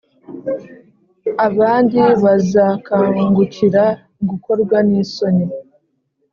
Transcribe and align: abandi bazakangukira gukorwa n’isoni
abandi 1.47 1.99
bazakangukira 2.23 3.83
gukorwa 4.29 4.77
n’isoni 4.89 5.45